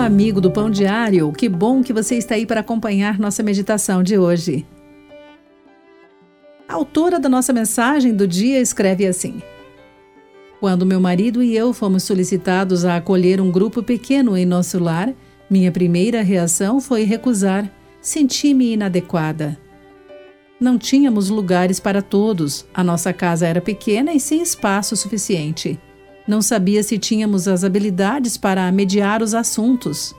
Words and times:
amigo 0.00 0.40
do 0.40 0.50
Pão 0.50 0.70
Diário. 0.70 1.30
Que 1.32 1.48
bom 1.48 1.82
que 1.82 1.92
você 1.92 2.16
está 2.16 2.34
aí 2.34 2.46
para 2.46 2.60
acompanhar 2.60 3.18
nossa 3.18 3.42
meditação 3.42 4.02
de 4.02 4.18
hoje. 4.18 4.66
A 6.68 6.74
autora 6.74 7.18
da 7.18 7.28
nossa 7.28 7.52
mensagem 7.52 8.14
do 8.14 8.26
dia 8.26 8.60
escreve 8.60 9.06
assim: 9.06 9.42
Quando 10.58 10.86
meu 10.86 11.00
marido 11.00 11.42
e 11.42 11.56
eu 11.56 11.72
fomos 11.72 12.04
solicitados 12.04 12.84
a 12.84 12.96
acolher 12.96 13.40
um 13.40 13.50
grupo 13.50 13.82
pequeno 13.82 14.36
em 14.36 14.46
nosso 14.46 14.78
lar, 14.78 15.12
minha 15.48 15.70
primeira 15.70 16.22
reação 16.22 16.80
foi 16.80 17.04
recusar. 17.04 17.70
Senti-me 18.00 18.72
inadequada. 18.72 19.58
Não 20.58 20.78
tínhamos 20.78 21.28
lugares 21.28 21.80
para 21.80 22.00
todos, 22.00 22.66
a 22.72 22.84
nossa 22.84 23.12
casa 23.12 23.46
era 23.46 23.60
pequena 23.60 24.12
e 24.12 24.20
sem 24.20 24.42
espaço 24.42 24.96
suficiente. 24.96 25.78
Não 26.30 26.40
sabia 26.40 26.80
se 26.84 26.96
tínhamos 26.96 27.48
as 27.48 27.64
habilidades 27.64 28.36
para 28.36 28.70
mediar 28.70 29.20
os 29.20 29.34
assuntos. 29.34 30.14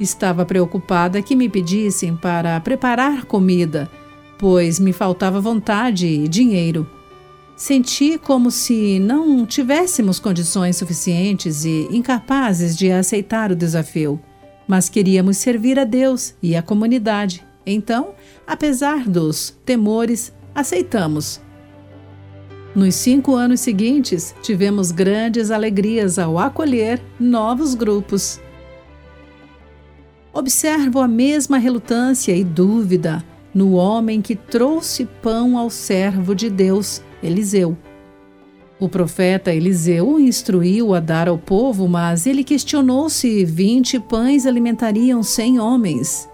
Estava 0.00 0.44
preocupada 0.44 1.22
que 1.22 1.36
me 1.36 1.48
pedissem 1.48 2.16
para 2.16 2.58
preparar 2.58 3.24
comida, 3.24 3.88
pois 4.36 4.80
me 4.80 4.92
faltava 4.92 5.40
vontade 5.40 6.04
e 6.04 6.26
dinheiro. 6.26 6.84
Senti 7.54 8.18
como 8.18 8.50
se 8.50 8.98
não 8.98 9.46
tivéssemos 9.46 10.18
condições 10.18 10.78
suficientes 10.78 11.64
e 11.64 11.86
incapazes 11.92 12.76
de 12.76 12.90
aceitar 12.90 13.52
o 13.52 13.56
desafio, 13.56 14.20
mas 14.66 14.88
queríamos 14.88 15.36
servir 15.36 15.78
a 15.78 15.84
Deus 15.84 16.34
e 16.42 16.56
a 16.56 16.62
comunidade. 16.62 17.46
Então, 17.64 18.16
apesar 18.44 19.08
dos 19.08 19.56
temores, 19.64 20.32
aceitamos 20.52 21.40
nos 22.74 22.96
cinco 22.96 23.34
anos 23.34 23.60
seguintes, 23.60 24.34
tivemos 24.42 24.90
grandes 24.90 25.50
alegrias 25.50 26.18
ao 26.18 26.38
acolher 26.38 27.00
novos 27.18 27.74
grupos. 27.74 28.40
Observo 30.32 30.98
a 30.98 31.06
mesma 31.06 31.58
relutância 31.58 32.34
e 32.34 32.42
dúvida 32.42 33.24
no 33.54 33.74
homem 33.74 34.20
que 34.20 34.34
trouxe 34.34 35.06
pão 35.22 35.56
ao 35.56 35.70
servo 35.70 36.34
de 36.34 36.50
Deus, 36.50 37.00
Eliseu. 37.22 37.76
O 38.80 38.88
profeta 38.88 39.54
Eliseu 39.54 40.08
o 40.08 40.20
instruiu 40.20 40.92
a 40.92 40.98
dar 40.98 41.28
ao 41.28 41.38
povo, 41.38 41.86
mas 41.86 42.26
ele 42.26 42.42
questionou 42.42 43.08
se 43.08 43.44
vinte 43.44 44.00
pães 44.00 44.44
alimentariam 44.44 45.22
cem 45.22 45.60
homens. 45.60 46.28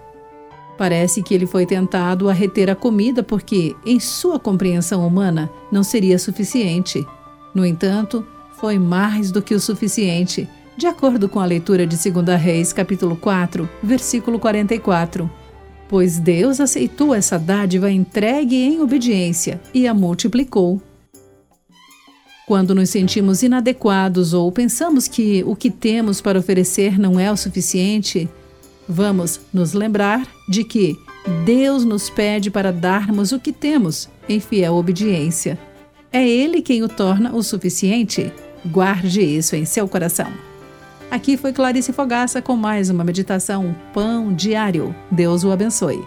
Parece 0.80 1.22
que 1.22 1.34
ele 1.34 1.44
foi 1.44 1.66
tentado 1.66 2.26
a 2.26 2.32
reter 2.32 2.70
a 2.70 2.74
comida 2.74 3.22
porque, 3.22 3.76
em 3.84 4.00
sua 4.00 4.40
compreensão 4.40 5.06
humana, 5.06 5.50
não 5.70 5.82
seria 5.82 6.18
suficiente. 6.18 7.06
No 7.54 7.66
entanto, 7.66 8.26
foi 8.52 8.78
mais 8.78 9.30
do 9.30 9.42
que 9.42 9.54
o 9.54 9.60
suficiente, 9.60 10.48
de 10.78 10.86
acordo 10.86 11.28
com 11.28 11.38
a 11.38 11.44
leitura 11.44 11.86
de 11.86 11.98
2 12.10 12.40
Reis, 12.40 12.72
capítulo 12.72 13.14
4, 13.14 13.68
versículo 13.82 14.38
44. 14.38 15.30
Pois 15.86 16.18
Deus 16.18 16.60
aceitou 16.60 17.14
essa 17.14 17.38
dádiva 17.38 17.90
entregue 17.90 18.56
em 18.56 18.80
obediência 18.80 19.60
e 19.74 19.86
a 19.86 19.92
multiplicou. 19.92 20.80
Quando 22.46 22.74
nos 22.74 22.88
sentimos 22.88 23.42
inadequados 23.42 24.32
ou 24.32 24.50
pensamos 24.50 25.06
que 25.06 25.44
o 25.46 25.54
que 25.54 25.70
temos 25.70 26.22
para 26.22 26.38
oferecer 26.38 26.98
não 26.98 27.20
é 27.20 27.30
o 27.30 27.36
suficiente, 27.36 28.26
Vamos 28.92 29.40
nos 29.54 29.72
lembrar 29.72 30.26
de 30.48 30.64
que 30.64 30.98
Deus 31.44 31.84
nos 31.84 32.10
pede 32.10 32.50
para 32.50 32.72
darmos 32.72 33.30
o 33.30 33.38
que 33.38 33.52
temos 33.52 34.08
em 34.28 34.40
fiel 34.40 34.74
obediência. 34.74 35.56
É 36.12 36.28
Ele 36.28 36.60
quem 36.60 36.82
o 36.82 36.88
torna 36.88 37.32
o 37.32 37.40
suficiente. 37.40 38.32
Guarde 38.66 39.20
isso 39.20 39.54
em 39.54 39.64
seu 39.64 39.86
coração. 39.86 40.26
Aqui 41.08 41.36
foi 41.36 41.52
Clarice 41.52 41.92
Fogaça 41.92 42.42
com 42.42 42.56
mais 42.56 42.90
uma 42.90 43.04
meditação 43.04 43.76
Pão 43.94 44.34
Diário. 44.34 44.92
Deus 45.08 45.44
o 45.44 45.52
abençoe. 45.52 46.04